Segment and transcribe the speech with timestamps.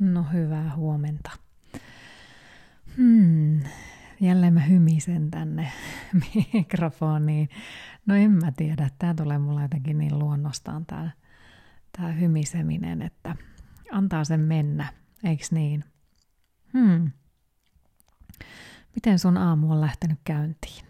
[0.00, 1.30] No hyvää huomenta.
[2.96, 3.60] Hmm,
[4.20, 5.72] jälleen mä hymisen tänne
[6.54, 7.48] mikrofoniin.
[8.06, 11.10] No en mä tiedä, tää tulee mulla jotenkin niin luonnostaan tää,
[11.98, 13.36] tää hymiseminen, että
[13.92, 14.92] antaa sen mennä,
[15.24, 15.84] eiks niin?
[16.72, 17.10] Hmm.
[18.94, 20.84] Miten sun aamu on lähtenyt käyntiin?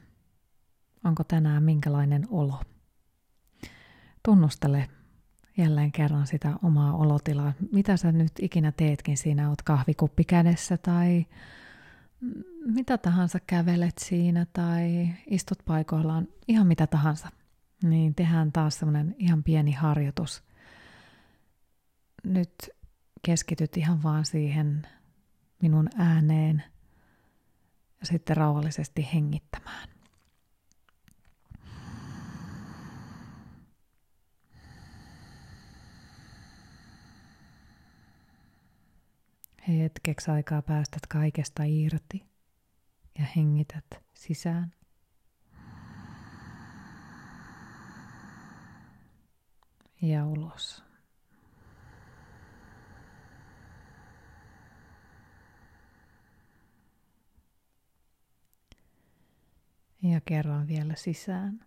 [1.04, 2.62] Onko tänään minkälainen olo?
[4.24, 4.88] Tunnustele
[5.60, 7.52] jälleen kerran sitä omaa olotilaa.
[7.72, 11.26] Mitä sä nyt ikinä teetkin siinä, oot kahvikuppi kädessä tai
[12.66, 17.28] mitä tahansa kävelet siinä tai istut paikoillaan, ihan mitä tahansa.
[17.82, 20.42] Niin tehdään taas semmoinen ihan pieni harjoitus.
[22.24, 22.54] Nyt
[23.22, 24.86] keskityt ihan vaan siihen
[25.62, 26.62] minun ääneen
[28.00, 29.88] ja sitten rauhallisesti hengittämään.
[39.78, 42.24] Hetkeksi aikaa päästät kaikesta irti
[43.18, 44.74] ja hengität sisään.
[50.02, 50.84] Ja ulos.
[60.02, 61.60] Ja kerran vielä sisään.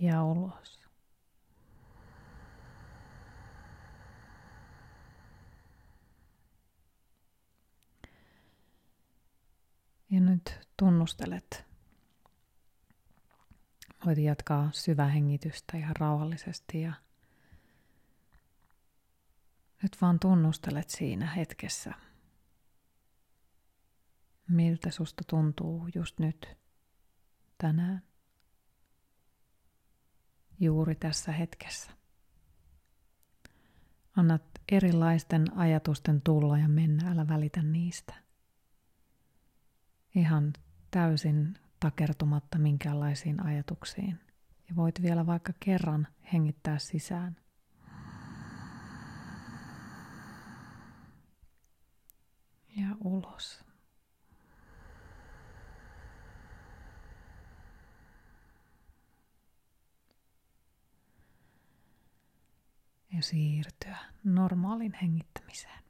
[0.00, 0.84] Ja ulos.
[10.10, 11.64] Ja nyt tunnustelet.
[14.06, 16.92] Voit jatkaa syvähengitystä ihan rauhallisesti ja
[19.82, 21.94] nyt vaan tunnustelet siinä hetkessä,
[24.48, 26.56] miltä susta tuntuu just nyt,
[27.58, 28.02] tänään,
[30.60, 31.90] juuri tässä hetkessä.
[34.16, 38.23] Annat erilaisten ajatusten tulla ja mennä, älä välitä niistä
[40.14, 40.52] ihan
[40.90, 44.20] täysin takertumatta minkäänlaisiin ajatuksiin.
[44.68, 47.36] Ja voit vielä vaikka kerran hengittää sisään.
[52.76, 53.64] Ja ulos.
[63.12, 65.84] Ja siirtyä normaalin hengittämiseen.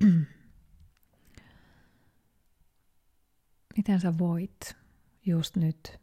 [3.80, 4.76] miten sä voit
[5.26, 6.00] just nyt,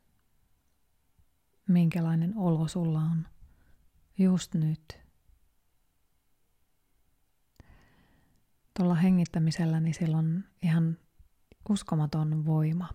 [1.67, 3.27] minkälainen olo sulla on
[4.17, 4.99] just nyt.
[8.77, 10.97] Tuolla hengittämisellä niin sillä on ihan
[11.69, 12.89] uskomaton voima.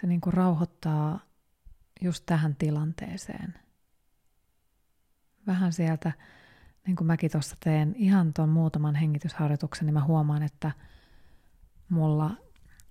[0.00, 1.20] Se niin kuin rauhoittaa
[2.00, 3.54] just tähän tilanteeseen.
[5.46, 6.12] Vähän sieltä,
[6.86, 10.72] niin kuin mäkin tuossa teen ihan tuon muutaman hengitysharjoituksen, niin mä huomaan, että–
[11.88, 12.36] mulla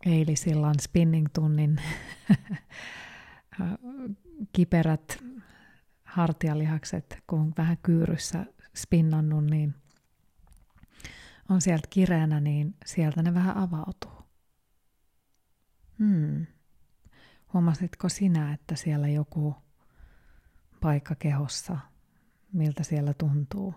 [0.06, 1.82] eilisillan spinning-tunnin
[4.56, 5.24] kiperät
[6.04, 9.76] hartialihakset, kun vähän kyyryssä spinnannut, niin
[11.50, 14.18] on sieltä kireänä, niin sieltä ne vähän avautuu.
[16.00, 16.46] Hmm.
[17.54, 19.56] Huomasitko sinä, että siellä joku
[20.82, 21.78] paikka kehossa,
[22.54, 23.76] miltä siellä tuntuu?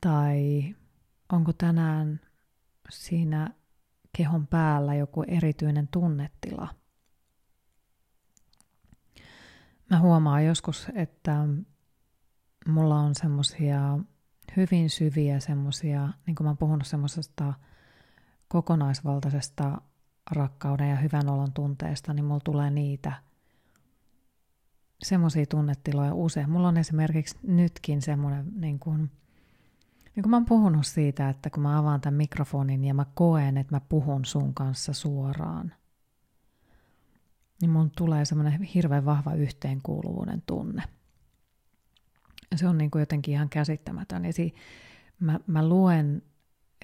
[0.00, 0.74] Tai
[1.32, 2.20] onko tänään
[2.90, 3.50] siinä
[4.16, 6.68] kehon päällä joku erityinen tunnetila.
[9.90, 11.44] Mä huomaan joskus, että
[12.68, 13.98] mulla on semmosia
[14.56, 17.54] hyvin syviä semmosia, niin kuin mä oon puhunut semmoisesta
[18.48, 19.80] kokonaisvaltaisesta
[20.30, 23.12] rakkauden ja hyvän olon tunteesta, niin mulla tulee niitä
[25.02, 26.50] semmoisia tunnetiloja usein.
[26.50, 29.10] Mulla on esimerkiksi nytkin semmoinen niin kuin,
[30.18, 33.56] niin kun mä oon puhunut siitä, että kun mä avaan tämän mikrofonin ja mä koen,
[33.56, 35.74] että mä puhun sun kanssa suoraan,
[37.60, 40.82] niin mun tulee semmoinen hirveän vahva yhteenkuuluvuuden tunne.
[42.50, 44.24] Ja se on niin kuin jotenkin ihan käsittämätön.
[44.24, 44.54] Ja si-
[45.20, 46.22] mä, mä luen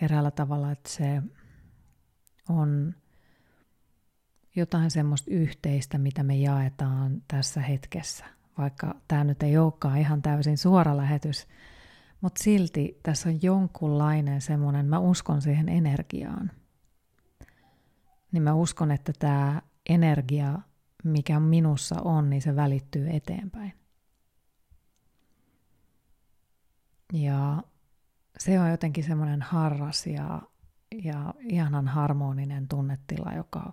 [0.01, 1.23] eräällä tavalla, että se
[2.49, 2.95] on
[4.57, 8.25] jotain semmoista yhteistä, mitä me jaetaan tässä hetkessä.
[8.59, 11.47] Vaikka tämä nyt ei olekaan ihan täysin suora lähetys,
[12.25, 16.51] mutta silti tässä on jonkunlainen semmoinen, mä uskon siihen energiaan.
[18.33, 20.59] Niin mä uskon, että tämä energia,
[21.05, 23.73] mikä minussa on, niin se välittyy eteenpäin.
[27.13, 27.63] Ja
[28.39, 30.43] se on jotenkin semmoinen harras ja,
[31.03, 33.73] ja ihanan harmoninen tunnetila, joka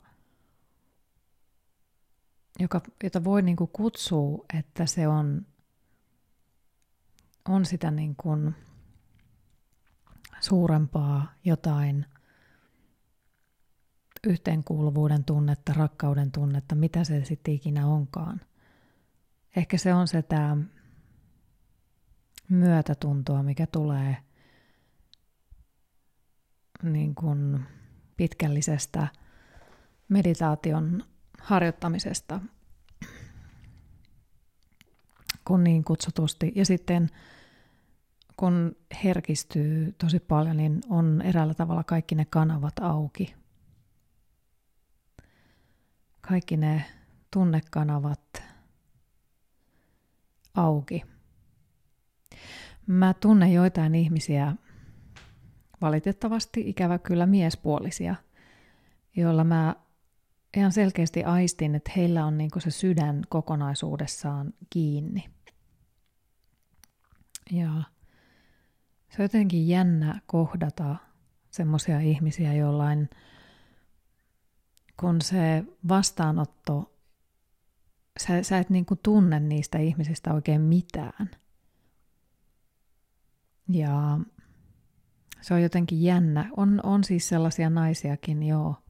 [2.59, 5.45] joka, jota voi niin kuin kutsua, että se on,
[7.50, 8.56] on sitä niin kuin
[10.40, 12.06] suurempaa jotain
[14.28, 18.42] yhteenkuuluvuuden tunnetta, rakkauden tunnetta, mitä se sitten ikinä onkaan.
[19.56, 20.58] Ehkä se on sitä
[22.50, 24.18] myötätuntoa, mikä tulee
[26.84, 27.66] niin kuin
[28.18, 29.08] pitkällisestä
[30.10, 31.04] meditaation
[31.42, 32.40] harjoittamisesta,
[35.46, 36.52] kun niin kutsutusti.
[36.56, 37.10] Ja sitten
[38.38, 43.36] kun herkistyy tosi paljon, niin on eräällä tavalla kaikki ne kanavat auki.
[46.22, 46.86] Kaikki ne
[47.32, 48.44] tunnekanavat
[50.54, 51.04] auki.
[52.88, 54.56] Mä tunnen joitain ihmisiä,
[55.82, 58.16] valitettavasti ikävä kyllä miespuolisia,
[59.16, 59.76] joilla mä
[60.57, 65.30] ihan selkeästi aistin, että heillä on niin se sydän kokonaisuudessaan kiinni.
[67.51, 67.83] Ja
[69.09, 70.95] se on jotenkin jännä kohdata
[71.51, 73.09] semmoisia ihmisiä, jollain
[75.00, 76.98] kun se vastaanotto,
[78.19, 81.30] sä, sä et niin tunne niistä ihmisistä oikein mitään.
[83.69, 84.19] Ja
[85.42, 86.50] se on jotenkin jännä.
[86.57, 88.81] On, on siis sellaisia naisiakin, joo,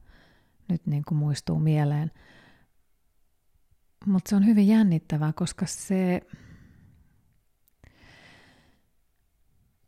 [0.68, 2.10] nyt niin kuin muistuu mieleen.
[4.06, 6.20] Mutta se on hyvin jännittävää, koska se,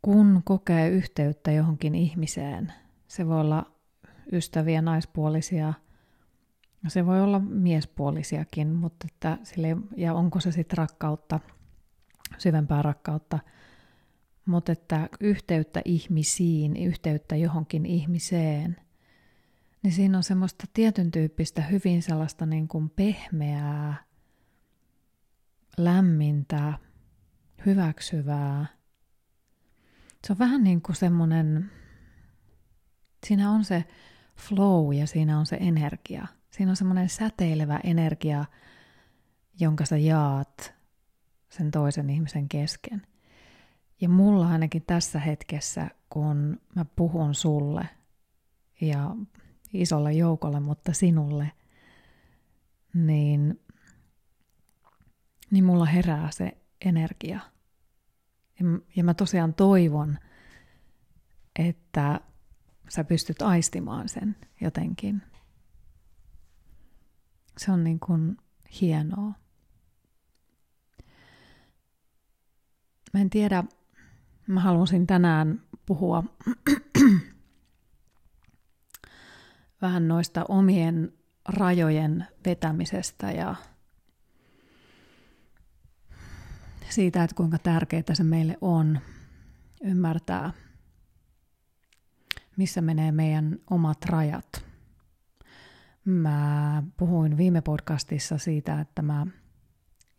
[0.01, 2.73] kun kokee yhteyttä johonkin ihmiseen,
[3.07, 3.71] se voi olla
[4.31, 5.73] ystäviä, naispuolisia,
[6.87, 11.39] se voi olla miespuolisiakin, mutta että sille, ja onko se sitten rakkautta,
[12.37, 13.39] syvempää rakkautta,
[14.45, 18.84] mutta että yhteyttä ihmisiin, yhteyttä johonkin ihmiseen,
[19.85, 24.03] niin siinä on semmoista tietyn tyyppistä, hyvin sellaista niin kuin pehmeää,
[25.77, 26.73] lämmintä,
[27.65, 28.65] hyväksyvää.
[30.27, 31.71] Se on vähän niin kuin semmoinen,
[33.27, 33.85] siinä on se
[34.35, 36.27] flow ja siinä on se energia.
[36.51, 38.45] Siinä on semmoinen säteilevä energia,
[39.59, 40.75] jonka sä jaat
[41.49, 43.01] sen toisen ihmisen kesken.
[44.01, 47.89] Ja mulla ainakin tässä hetkessä, kun mä puhun sulle
[48.81, 49.15] ja
[49.81, 51.51] isolle joukolle, mutta sinulle,
[52.93, 53.59] niin,
[55.51, 57.39] niin mulla herää se energia.
[58.59, 60.17] Ja, ja mä tosiaan toivon,
[61.59, 62.19] että
[62.89, 65.21] sä pystyt aistimaan sen jotenkin.
[67.57, 68.37] Se on niin kuin
[68.81, 69.33] hienoa.
[73.13, 73.63] Mä en tiedä,
[74.47, 76.23] mä halusin tänään puhua
[79.81, 81.13] vähän noista omien
[81.47, 83.55] rajojen vetämisestä ja
[86.89, 88.99] siitä, että kuinka tärkeää se meille on
[89.83, 90.51] ymmärtää,
[92.57, 94.65] missä menee meidän omat rajat.
[96.05, 99.27] Mä puhuin viime podcastissa siitä, että mä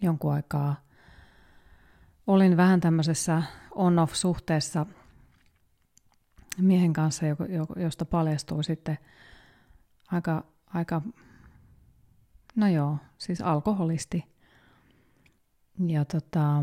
[0.02, 0.86] jonkun aikaa
[2.26, 3.42] olin vähän tämmöisessä
[3.74, 4.86] on-off-suhteessa
[6.58, 7.26] miehen kanssa,
[7.76, 8.98] josta paljastui sitten
[10.12, 11.02] aika, aika,
[12.56, 14.24] no joo, siis alkoholisti.
[15.86, 16.62] Ja tota,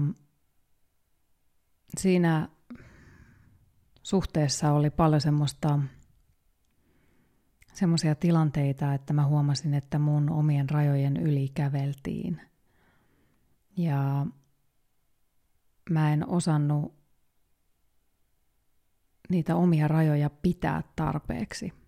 [1.97, 2.49] siinä
[4.03, 5.79] suhteessa oli paljon semmoista,
[7.73, 12.41] semmoisia tilanteita, että mä huomasin, että mun omien rajojen yli käveltiin.
[13.77, 14.25] Ja
[15.89, 16.95] mä en osannut
[19.29, 21.82] niitä omia rajoja pitää tarpeeksi.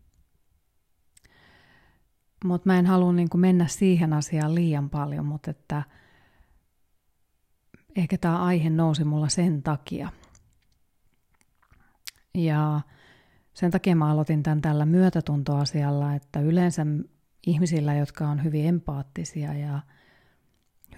[2.43, 5.83] Mutta mä en halua niin mennä siihen asiaan liian paljon, mutta että
[7.95, 10.09] ehkä tämä aihe nousi mulla sen takia.
[12.33, 12.81] Ja
[13.53, 16.85] sen takia mä aloitin tämän tällä myötätuntoasialla, että yleensä
[17.47, 19.81] ihmisillä, jotka on hyvin empaattisia ja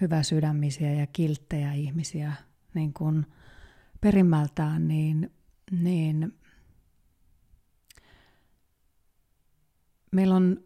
[0.00, 2.32] hyvä sydämisiä ja kilttejä ihmisiä
[2.74, 3.26] niin kuin
[4.00, 5.32] perimmältään, niin,
[5.70, 6.38] niin
[10.12, 10.60] meillä on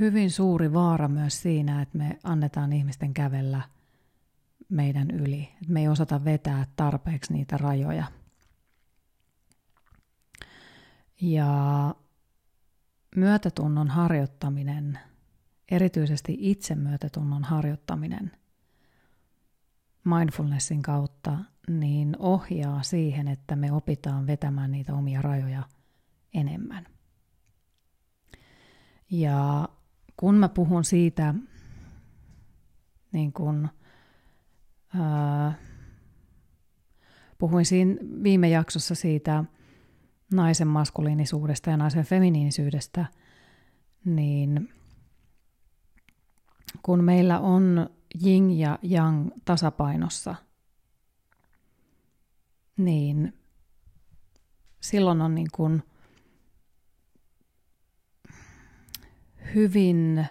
[0.00, 3.62] hyvin suuri vaara myös siinä, että me annetaan ihmisten kävellä
[4.68, 5.42] meidän yli.
[5.42, 8.04] Että me ei osata vetää tarpeeksi niitä rajoja.
[11.20, 11.94] Ja
[13.16, 14.98] myötätunnon harjoittaminen,
[15.70, 18.32] erityisesti itsemyötätunnon harjoittaminen
[20.04, 21.38] mindfulnessin kautta,
[21.68, 25.62] niin ohjaa siihen, että me opitaan vetämään niitä omia rajoja
[26.34, 26.93] enemmän.
[29.20, 29.68] Ja
[30.16, 31.34] kun mä puhun siitä
[33.12, 33.68] niin kuin,
[34.94, 35.54] ää,
[37.38, 39.44] puhuin siinä viime jaksossa siitä
[40.32, 43.06] naisen maskuliinisuudesta ja naisen feminiinisyydestä,
[44.04, 44.74] niin
[46.82, 47.90] kun meillä on
[48.22, 50.34] jing ja yang tasapainossa,
[52.76, 53.38] niin
[54.80, 55.82] silloin on niin kuin
[59.54, 60.26] hyvin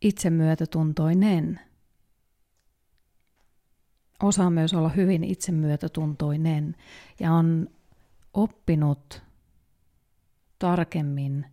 [0.00, 1.60] itsemyötätuntoinen.
[4.22, 6.76] Osaa myös olla hyvin itsemyötätuntoinen
[7.20, 7.68] ja on
[8.34, 9.22] oppinut
[10.58, 11.46] tarkemmin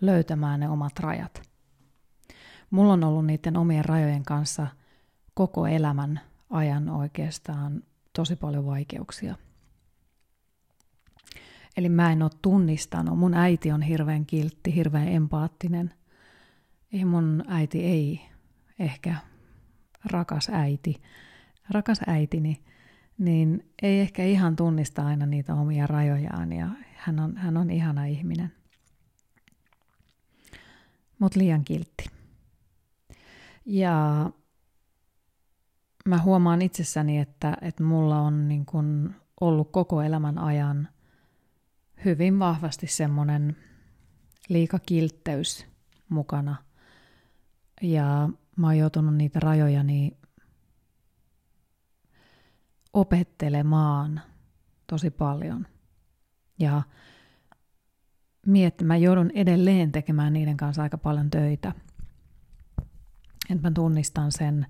[0.00, 1.42] löytämään ne omat rajat.
[2.70, 4.66] Mulla on ollut niiden omien rajojen kanssa
[5.34, 9.34] koko elämän ajan oikeastaan tosi paljon vaikeuksia.
[11.76, 13.18] Eli mä en ole tunnistanut.
[13.18, 15.94] Mun äiti on hirveän kiltti, hirveän empaattinen.
[16.92, 18.20] Ei mun äiti ei
[18.78, 19.16] ehkä
[20.04, 21.02] rakas äiti,
[21.70, 22.64] rakas äitini,
[23.18, 28.04] niin ei ehkä ihan tunnista aina niitä omia rajojaan ja hän on, hän on ihana
[28.04, 28.52] ihminen.
[31.18, 32.04] Mutta liian kiltti.
[33.66, 34.30] Ja
[36.04, 40.88] mä huomaan itsessäni, että, että mulla on niin kun ollut koko elämän ajan
[42.04, 43.56] hyvin vahvasti semmoinen
[44.48, 45.66] liikakiltteys
[46.08, 46.56] mukana.
[47.82, 50.16] Ja mä oon joutunut niitä rajojani
[52.92, 54.20] opettelemaan
[54.86, 55.66] tosi paljon.
[56.58, 56.82] Ja
[58.46, 61.72] miettimään, joudun edelleen tekemään niiden kanssa aika paljon töitä.
[63.50, 64.66] Että mä tunnistan sen,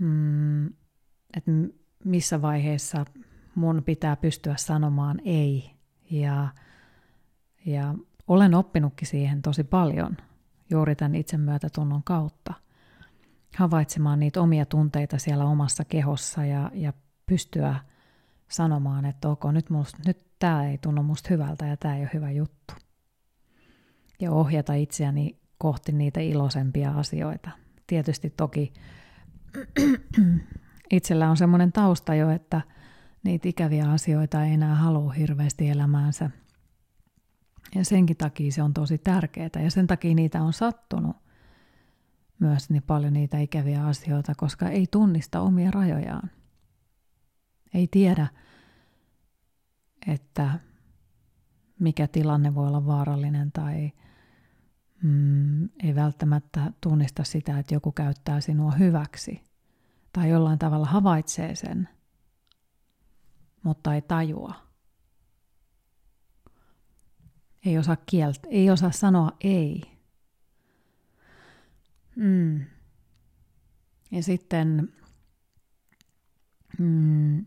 [0.00, 0.66] mm,
[1.36, 1.50] että
[2.04, 3.04] missä vaiheessa
[3.54, 5.70] mun pitää pystyä sanomaan ei.
[6.10, 6.48] Ja,
[7.66, 7.94] ja
[8.26, 10.16] olen oppinutkin siihen tosi paljon
[10.70, 12.54] juuri tämän itsemyötätunnon kautta.
[13.56, 16.92] Havaitsemaan niitä omia tunteita siellä omassa kehossa ja, ja
[17.26, 17.74] pystyä
[18.48, 19.66] sanomaan, että ok, nyt,
[20.06, 22.74] nyt tämä ei tunnu musta hyvältä ja tämä ei ole hyvä juttu.
[24.20, 27.50] Ja ohjata itseäni kohti niitä iloisempia asioita.
[27.86, 28.72] Tietysti toki
[30.90, 32.60] itsellä on semmoinen tausta jo, että
[33.24, 36.30] niitä ikäviä asioita ei enää halua hirveästi elämäänsä.
[37.74, 41.16] Ja senkin takia se on tosi tärkeää ja sen takia niitä on sattunut
[42.38, 46.30] myös niin paljon niitä ikäviä asioita, koska ei tunnista omia rajojaan.
[47.74, 48.26] Ei tiedä,
[50.06, 50.60] että
[51.78, 53.92] mikä tilanne voi olla vaarallinen tai
[55.02, 59.42] mm, ei välttämättä tunnista sitä, että joku käyttää sinua hyväksi
[60.12, 61.88] tai jollain tavalla havaitsee sen,
[63.62, 64.67] mutta ei tajua.
[67.68, 69.82] Ei osaa kieltä, ei osaa sanoa ei.
[72.16, 72.60] Mm.
[74.10, 74.92] Ja sitten
[76.78, 77.46] mm,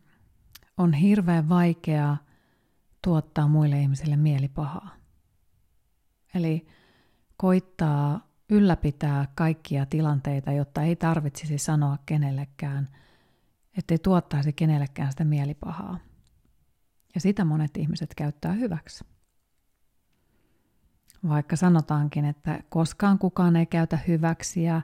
[0.78, 2.18] on hirveän vaikeaa
[3.02, 4.96] tuottaa muille ihmisille mielipahaa.
[6.36, 6.68] Eli
[7.38, 12.90] koittaa ylläpitää kaikkia tilanteita, jotta ei tarvitsisi sanoa kenellekään,
[13.78, 16.00] ettei tuottaisi kenellekään sitä mielipahaa.
[17.16, 19.11] Ja sitä monet ihmiset käyttää hyväksi.
[21.30, 24.82] Vaikka sanotaankin, että koskaan kukaan ei käytä hyväksi ja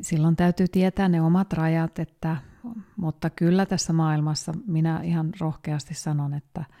[0.00, 2.36] silloin täytyy tietää ne omat rajat, että,
[2.96, 6.64] mutta kyllä tässä maailmassa minä ihan rohkeasti sanon, että–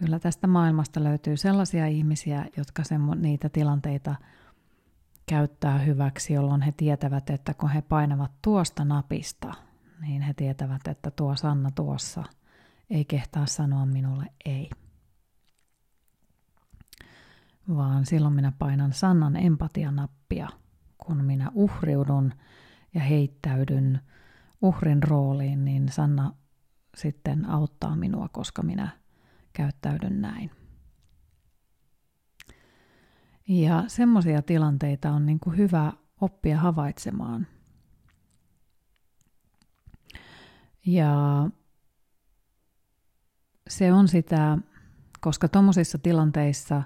[0.00, 4.14] Kyllä tästä maailmasta löytyy sellaisia ihmisiä, jotka semmo, niitä tilanteita
[5.26, 9.54] käyttää hyväksi, jolloin he tietävät, että kun he painavat tuosta napista,
[10.00, 12.24] niin he tietävät, että tuo Sanna tuossa
[12.90, 14.70] ei kehtaa sanoa minulle ei.
[17.76, 20.48] Vaan silloin minä painan Sannan empatianappia,
[20.98, 22.32] kun minä uhriudun
[22.94, 24.00] ja heittäydyn
[24.62, 26.32] uhrin rooliin, niin Sanna
[26.96, 28.88] sitten auttaa minua, koska minä
[29.52, 30.50] käyttäydyn näin.
[33.48, 37.46] Ja semmoisia tilanteita on niin kuin hyvä oppia havaitsemaan.
[40.86, 41.14] Ja
[43.68, 44.58] se on sitä,
[45.20, 46.82] koska tuommoisissa tilanteissa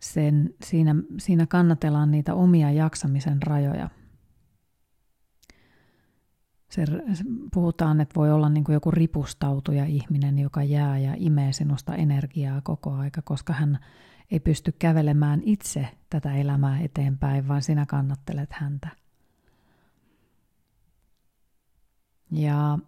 [0.00, 3.90] sen, siinä, siinä kannatellaan niitä omia jaksamisen rajoja
[6.70, 6.84] se,
[7.54, 12.60] puhutaan, että voi olla niin kuin joku ripustautuja ihminen, joka jää ja imee sinusta energiaa
[12.60, 13.78] koko aika, koska hän
[14.30, 18.88] ei pysty kävelemään itse tätä elämää eteenpäin, vaan sinä kannattelet häntä.
[22.30, 22.78] Ja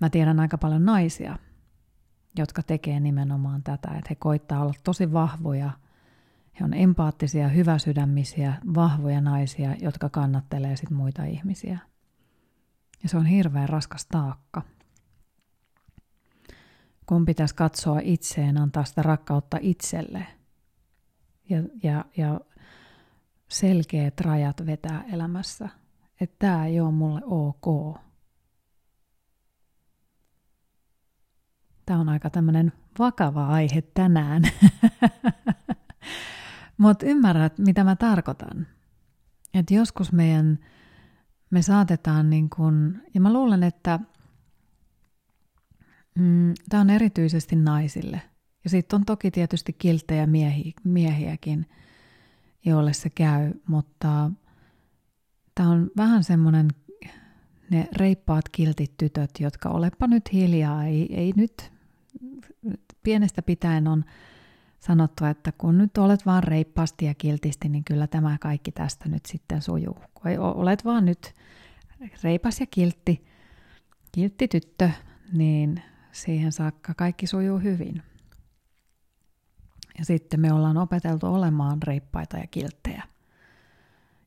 [0.00, 1.38] mä tiedän aika paljon naisia,
[2.38, 5.70] jotka tekee nimenomaan tätä, että he koittaa olla tosi vahvoja,
[6.60, 11.78] he on empaattisia, hyväsydämisiä, vahvoja naisia, jotka kannattelee sit muita ihmisiä–
[13.04, 14.62] Ja se on hirveän raskas taakka.
[17.06, 20.26] Kun pitäisi katsoa itseen, antaa sitä rakkautta itselle
[21.50, 22.40] ja, ja, ja
[23.48, 25.68] selkeät rajat vetää elämässä.
[26.20, 27.96] Että tämä ei ole mulle ok.
[31.86, 34.42] Tämä on aika tämmöinen vakava aihe tänään.
[36.78, 38.66] Mutta ymmärrät, mitä mä tarkoitan.
[39.54, 40.58] Että joskus meidän,
[41.50, 44.00] me saatetaan niin kun, ja mä luulen, että
[46.18, 48.22] mm, tämä on erityisesti naisille.
[48.64, 51.66] Ja sitten on toki tietysti kilttejä miehi, miehiäkin,
[52.64, 54.30] joille se käy, mutta
[55.54, 56.68] tämä on vähän semmoinen
[57.70, 61.72] ne reippaat kiltit tytöt, jotka olepa nyt hiljaa, ei, ei nyt
[63.02, 64.04] pienestä pitäen on
[64.86, 69.26] sanottu, että kun nyt olet vaan reippaasti ja kiltisti, niin kyllä tämä kaikki tästä nyt
[69.26, 69.96] sitten sujuu.
[70.14, 71.34] Kun olet vaan nyt
[72.22, 73.26] reipas ja kiltti,
[74.12, 74.90] kiltti tyttö,
[75.32, 78.02] niin siihen saakka kaikki sujuu hyvin.
[79.98, 83.02] Ja sitten me ollaan opeteltu olemaan reippaita ja kilttejä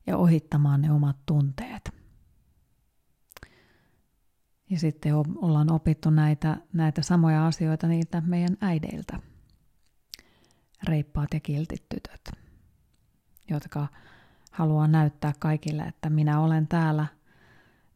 [0.08, 1.92] ja ohittamaan ne omat tunteet.
[4.70, 9.20] Ja sitten ollaan opittu näitä, näitä samoja asioita niiltä meidän äideiltä.
[10.84, 12.32] Reippaat ja kiltit tytöt,
[13.50, 13.88] jotka
[14.52, 17.06] haluaa näyttää kaikille, että minä olen täällä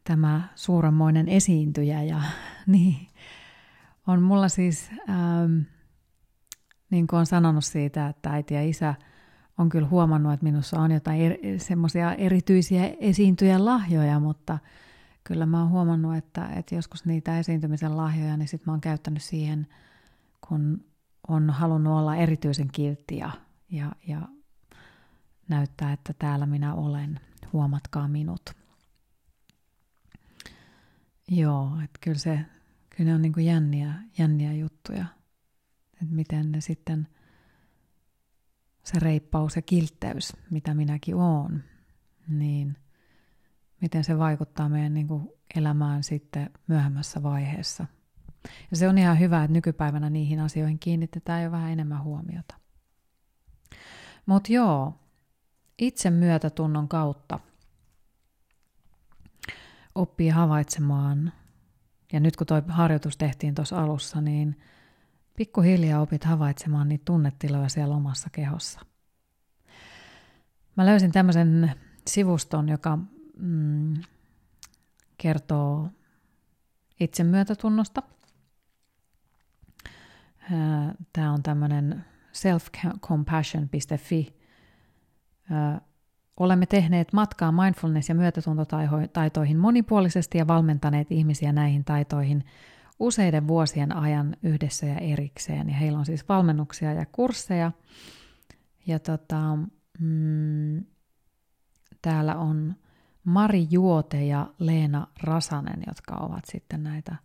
[0.04, 2.02] tämä suuremmoinen esiintyjä.
[2.02, 2.20] Ja
[2.66, 3.06] niin,
[4.06, 5.58] on mulla siis, ähm,
[6.90, 8.94] niin kuin on sanonut siitä, että äiti ja isä
[9.58, 14.58] on kyllä huomannut, että minussa on jotain er, semmoisia erityisiä esiintyjän lahjoja, mutta–
[15.24, 19.22] kyllä mä oon huomannut, että, että joskus niitä esiintymisen lahjoja, niin sit mä oon käyttänyt
[19.22, 19.66] siihen,
[20.48, 20.84] kun
[21.28, 23.30] on halunnut olla erityisen kiltti ja,
[23.70, 24.28] ja, ja
[25.48, 27.20] näyttää, että täällä minä olen,
[27.52, 28.42] huomatkaa minut.
[31.28, 32.40] Joo, että kyllä, se,
[32.90, 35.06] kyllä ne on niin kuin jänniä, jänniä juttuja,
[35.92, 37.08] että miten ne sitten,
[38.84, 41.62] se reippaus ja kiltteys, mitä minäkin oon,
[42.28, 42.76] niin
[43.80, 47.86] miten se vaikuttaa meidän niin kuin elämään sitten myöhemmässä vaiheessa.
[48.70, 52.54] Ja se on ihan hyvä, että nykypäivänä niihin asioihin kiinnitetään jo vähän enemmän huomiota.
[54.26, 54.94] Mutta joo,
[55.78, 57.38] itse myötätunnon kautta
[59.94, 61.32] oppii havaitsemaan,
[62.12, 64.60] ja nyt kun tuo harjoitus tehtiin tuossa alussa, niin
[65.36, 68.80] pikkuhiljaa opit havaitsemaan niitä tunnetiloja siellä omassa kehossa.
[70.76, 71.72] Mä löysin tämmöisen
[72.06, 72.98] sivuston, joka
[73.36, 73.94] mm,
[75.18, 75.88] kertoo
[77.00, 78.02] itsemyötätunnosta.
[81.12, 84.36] Tämä on tämmöinen selfcompassion.fi.
[86.40, 92.44] Olemme tehneet matkaa mindfulness- ja myötätuntotaitoihin monipuolisesti ja valmentaneet ihmisiä näihin taitoihin
[92.98, 95.68] useiden vuosien ajan yhdessä ja erikseen.
[95.68, 97.72] Ja heillä on siis valmennuksia ja kursseja.
[98.86, 99.58] Ja tota,
[99.98, 100.84] mm,
[102.02, 102.74] täällä on
[103.24, 107.16] Mari Juote ja Leena Rasanen, jotka ovat sitten näitä,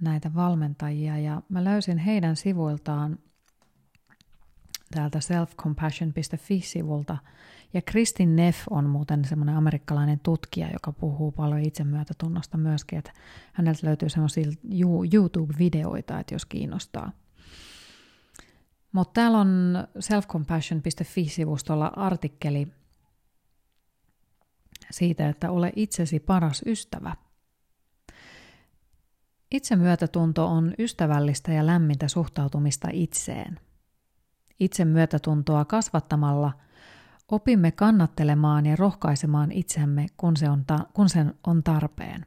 [0.00, 1.18] näitä valmentajia.
[1.18, 3.18] Ja mä löysin heidän sivuiltaan
[4.90, 7.16] täältä selfcompassion.fi-sivulta.
[7.74, 13.12] Ja Kristin Neff on muuten semmoinen amerikkalainen tutkija, joka puhuu paljon itsemyötätunnosta myöskin, että
[13.52, 14.44] häneltä löytyy semmoisia
[15.12, 17.12] YouTube-videoita, että jos kiinnostaa.
[18.92, 22.68] Mutta täällä on selfcompassion.fi-sivustolla artikkeli
[24.90, 27.16] siitä, että ole itsesi paras ystävä.
[29.50, 33.60] Itsemyötätunto on ystävällistä ja lämmintä suhtautumista itseen.
[34.60, 36.52] Itsemyötätuntoa kasvattamalla
[37.28, 42.26] opimme kannattelemaan ja rohkaisemaan itsemme, kun se on, ta- kun se on tarpeen.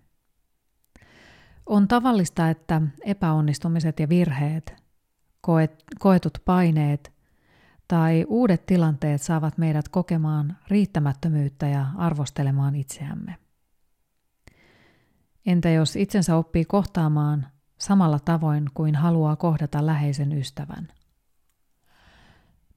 [1.66, 4.76] On tavallista, että epäonnistumiset ja virheet,
[5.42, 7.14] koet, koetut paineet
[7.88, 13.43] tai uudet tilanteet saavat meidät kokemaan riittämättömyyttä ja arvostelemaan itseämme.
[15.46, 20.88] Entä jos itsensä oppii kohtaamaan samalla tavoin kuin haluaa kohdata läheisen ystävän?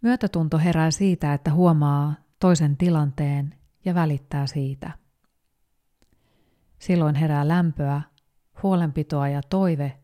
[0.00, 4.90] Myötätunto herää siitä, että huomaa toisen tilanteen ja välittää siitä.
[6.78, 8.02] Silloin herää lämpöä,
[8.62, 9.98] huolenpitoa ja toive,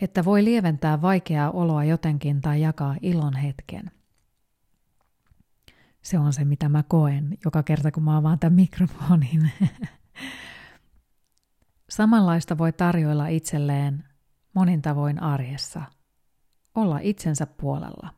[0.00, 3.90] että voi lieventää vaikeaa oloa jotenkin tai jakaa ilon hetken–
[6.02, 9.50] se on se, mitä mä koen joka kerta, kun mä avaan tämän mikrofonin.
[11.92, 14.04] Samanlaista voi tarjoilla itselleen
[14.54, 15.82] monin tavoin arjessa.
[16.74, 18.14] Olla itsensä puolella.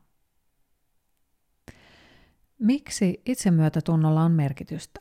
[2.59, 4.99] Miksi itsemyötätunnolla on merkitystä?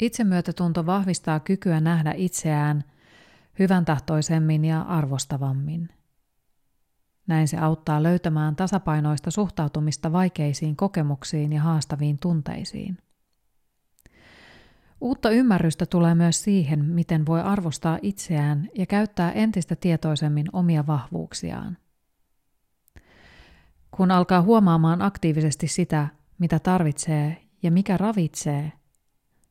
[0.00, 2.84] Itsemyötätunto vahvistaa kykyä nähdä itseään
[3.58, 5.88] hyvän tahtoisemmin ja arvostavammin.
[7.26, 12.98] Näin se auttaa löytämään tasapainoista suhtautumista vaikeisiin kokemuksiin ja haastaviin tunteisiin.
[15.00, 21.78] Uutta ymmärrystä tulee myös siihen, miten voi arvostaa itseään ja käyttää entistä tietoisemmin omia vahvuuksiaan.
[23.90, 28.72] Kun alkaa huomaamaan aktiivisesti sitä, mitä tarvitsee ja mikä ravitsee,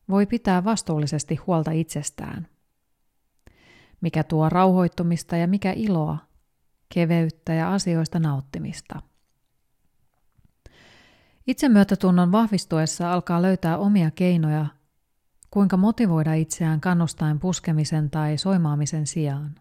[0.09, 2.47] voi pitää vastuullisesti huolta itsestään.
[4.01, 6.17] Mikä tuo rauhoittumista ja mikä iloa,
[6.93, 9.01] keveyttä ja asioista nauttimista.
[11.47, 14.65] Itsemyötätunnon vahvistuessa alkaa löytää omia keinoja
[15.55, 19.55] Kuinka motivoida itseään kannustaen puskemisen tai soimaamisen sijaan?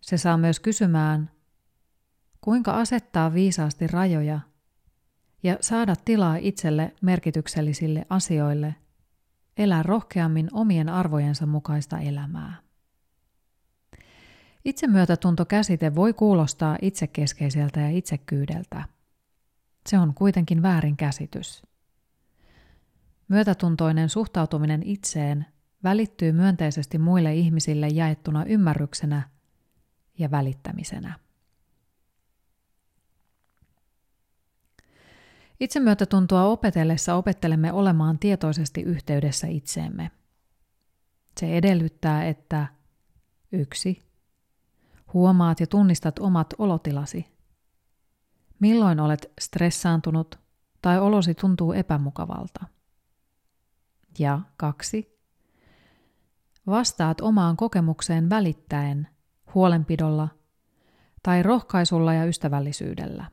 [0.00, 1.30] Se saa myös kysymään,
[2.40, 4.40] kuinka asettaa viisaasti rajoja
[5.42, 8.74] ja saada tilaa itselle merkityksellisille asioille,
[9.56, 12.56] elää rohkeammin omien arvojensa mukaista elämää.
[14.64, 18.84] Itsemyötätuntokäsite voi kuulostaa itsekeskeiseltä ja itsekyydeltä.
[19.86, 21.62] Se on kuitenkin väärin käsitys.
[23.28, 25.46] Myötätuntoinen suhtautuminen itseen
[25.84, 29.28] välittyy myönteisesti muille ihmisille jaettuna ymmärryksenä
[30.18, 31.18] ja välittämisenä.
[35.60, 40.10] Itsemyötätuntoa opetellessa opettelemme olemaan tietoisesti yhteydessä itseemme.
[41.40, 42.66] Se edellyttää, että
[43.52, 44.06] yksi
[45.12, 47.26] Huomaat ja tunnistat omat olotilasi.
[48.60, 50.38] Milloin olet stressaantunut
[50.82, 52.75] tai olosi tuntuu epämukavalta?
[54.18, 55.16] Ja kaksi.
[56.66, 59.08] Vastaat omaan kokemukseen välittäen,
[59.54, 60.28] huolenpidolla
[61.22, 63.30] tai rohkaisulla ja ystävällisyydellä.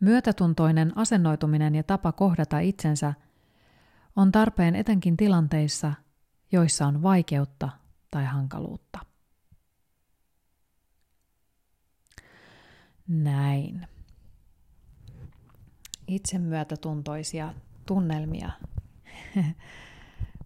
[0.00, 3.14] Myötätuntoinen asennoituminen ja tapa kohdata itsensä
[4.16, 5.92] on tarpeen etenkin tilanteissa,
[6.52, 7.68] joissa on vaikeutta
[8.10, 8.98] tai hankaluutta.
[13.08, 13.86] Näin.
[16.06, 17.54] Itsemyötätuntoisia
[17.86, 18.50] tunnelmia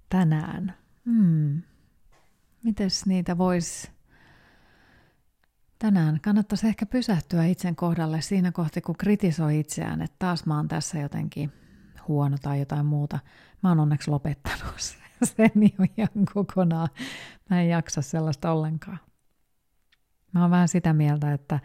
[0.09, 0.75] tänään.
[1.07, 1.63] Hmm.
[2.65, 3.91] Mites niitä voisi
[5.79, 6.21] tänään?
[6.21, 10.99] Kannattaisi ehkä pysähtyä itsen kohdalle siinä kohti, kun kritisoi itseään, että taas mä oon tässä
[10.99, 11.53] jotenkin
[12.09, 13.19] huono tai jotain muuta.
[13.63, 14.75] Mä oon onneksi lopettanut
[15.23, 16.89] sen jo ihan kokonaan.
[17.51, 18.99] Mä en jaksa sellaista ollenkaan.
[20.33, 21.61] Mä oon vähän sitä mieltä, että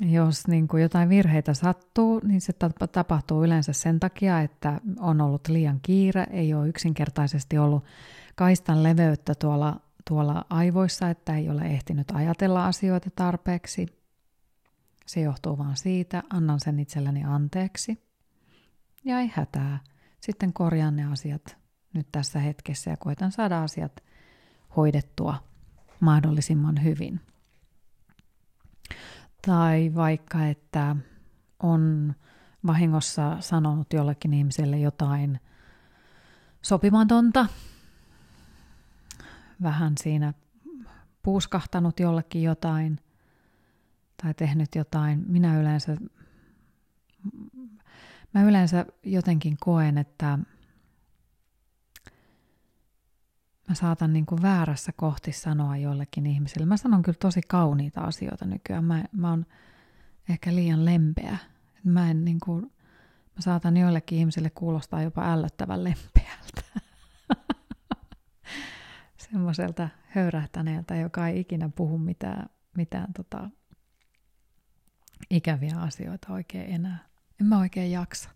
[0.00, 2.52] jos niin kuin jotain virheitä sattuu, niin se
[2.92, 7.84] tapahtuu yleensä sen takia, että on ollut liian kiire, ei ole yksinkertaisesti ollut
[8.34, 13.86] kaistan leveyttä tuolla, tuolla aivoissa, että ei ole ehtinyt ajatella asioita tarpeeksi.
[15.06, 18.02] Se johtuu vaan siitä, annan sen itselleni anteeksi.
[19.04, 19.78] Ja ei hätää.
[20.20, 21.56] Sitten korjaan ne asiat
[21.92, 24.04] nyt tässä hetkessä ja koitan saada asiat
[24.76, 25.34] hoidettua
[26.00, 27.20] mahdollisimman hyvin.
[29.46, 30.96] Tai vaikka, että
[31.62, 32.14] on
[32.66, 35.40] vahingossa sanonut jollekin ihmiselle jotain
[36.62, 37.46] sopimatonta,
[39.62, 40.34] vähän siinä
[41.22, 42.98] puuskahtanut jollekin jotain
[44.22, 45.24] tai tehnyt jotain.
[45.26, 45.96] Minä yleensä,
[48.34, 50.38] mä yleensä jotenkin koen, että
[53.70, 56.66] mä saatan niin kuin väärässä kohti sanoa jollekin ihmiselle.
[56.66, 58.84] Mä sanon kyllä tosi kauniita asioita nykyään.
[58.84, 59.46] Mä, mä oon
[60.28, 61.36] ehkä liian lempeä.
[61.84, 62.62] Mä en niin kuin,
[63.36, 66.62] mä saatan joillekin ihmisille kuulostaa jopa ällöttävän lempeältä.
[69.30, 73.50] Semmoiselta höyrähtäneeltä, joka ei ikinä puhu mitään, mitään tota,
[75.30, 76.98] ikäviä asioita oikein enää.
[77.40, 78.30] En mä oikein jaksa.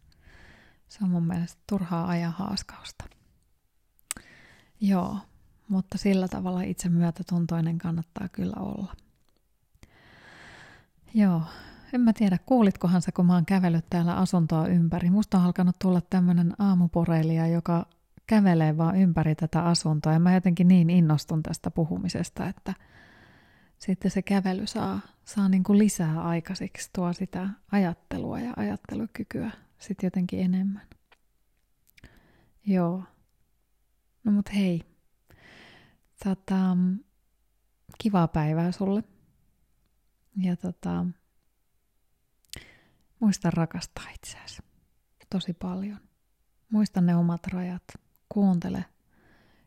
[0.89, 3.05] Se on mun mielestä turhaa ajan haaskausta.
[4.89, 5.19] Joo,
[5.69, 8.95] mutta sillä tavalla itse myötätuntoinen kannattaa kyllä olla.
[11.15, 11.43] Joo,
[11.93, 15.11] en mä tiedä, kuulitkohan sä, kun mä oon kävellyt täällä asuntoa ympäri.
[15.11, 17.87] Musta on alkanut tulla tämmönen aamuporeilija, joka
[18.27, 20.13] kävelee vaan ympäri tätä asuntoa.
[20.13, 22.75] Ja mä jotenkin niin innostun tästä puhumisesta, että
[23.79, 30.07] sitten se kävely saa, saa niin kuin lisää aikaisiksi, tuo sitä ajattelua ja ajattelukykyä sitten
[30.07, 30.87] jotenkin enemmän.
[32.67, 33.03] Joo,
[34.25, 34.83] No mut hei,
[36.25, 36.77] tota,
[37.99, 39.05] kivaa päivää sulle.
[40.37, 41.07] Ja tota,
[43.21, 44.63] muista rakastaa itseäsi
[45.35, 45.99] tosi paljon.
[46.71, 47.83] Muista ne omat rajat.
[48.29, 48.85] Kuuntele.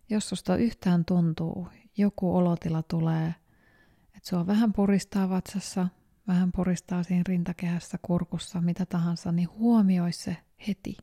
[0.10, 1.68] Jos susta yhtään tuntuu,
[1.98, 3.36] joku olotila tulee,
[4.16, 5.88] että sua vähän puristaa vatsassa,
[6.28, 10.98] vähän puristaa siinä rintakehässä, kurkussa, mitä tahansa, niin huomioi se heti.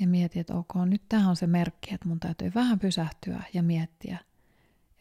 [0.00, 3.62] Ja mieti, että ok, nyt tämä on se merkki, että mun täytyy vähän pysähtyä ja
[3.62, 4.18] miettiä,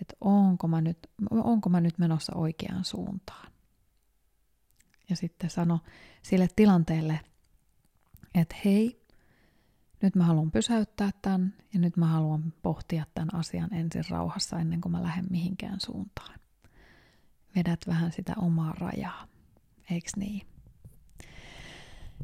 [0.01, 0.97] että onko mä nyt,
[1.31, 3.51] onko mä nyt menossa oikeaan suuntaan.
[5.09, 5.79] Ja sitten sano
[6.21, 7.19] sille tilanteelle,
[8.35, 9.07] että hei,
[10.01, 14.81] nyt mä haluan pysäyttää tämän ja nyt mä haluan pohtia tämän asian ensin rauhassa ennen
[14.81, 16.39] kuin mä lähden mihinkään suuntaan.
[17.55, 19.27] Vedät vähän sitä omaa rajaa,
[19.91, 20.47] eiks niin?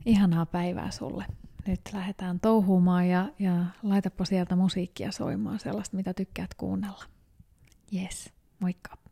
[0.05, 1.25] Ihanaa päivää sulle.
[1.67, 7.03] Nyt lähdetään touhumaan ja, ja laitapa sieltä musiikkia soimaan, sellaista mitä tykkäät kuunnella.
[7.95, 9.02] Yes, moikka!